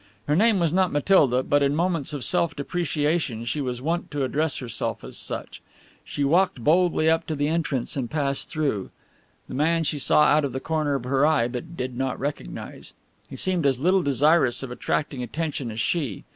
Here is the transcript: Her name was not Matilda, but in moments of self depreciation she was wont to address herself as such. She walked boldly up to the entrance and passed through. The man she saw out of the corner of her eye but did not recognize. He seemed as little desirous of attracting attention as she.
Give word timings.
Her 0.27 0.35
name 0.35 0.57
was 0.59 0.73
not 0.73 0.91
Matilda, 0.91 1.43
but 1.43 1.61
in 1.61 1.75
moments 1.75 2.11
of 2.11 2.23
self 2.23 2.55
depreciation 2.55 3.45
she 3.45 3.61
was 3.61 3.83
wont 3.83 4.09
to 4.09 4.23
address 4.23 4.57
herself 4.57 5.03
as 5.03 5.15
such. 5.15 5.61
She 6.03 6.23
walked 6.23 6.63
boldly 6.63 7.07
up 7.07 7.27
to 7.27 7.35
the 7.35 7.47
entrance 7.47 7.95
and 7.95 8.09
passed 8.09 8.49
through. 8.49 8.89
The 9.47 9.53
man 9.53 9.83
she 9.83 9.99
saw 9.99 10.23
out 10.23 10.43
of 10.43 10.53
the 10.53 10.59
corner 10.59 10.95
of 10.95 11.03
her 11.03 11.23
eye 11.23 11.47
but 11.47 11.77
did 11.77 11.95
not 11.95 12.19
recognize. 12.19 12.95
He 13.29 13.35
seemed 13.35 13.67
as 13.67 13.77
little 13.79 14.01
desirous 14.01 14.63
of 14.63 14.71
attracting 14.71 15.21
attention 15.21 15.69
as 15.69 15.79
she. 15.79 16.23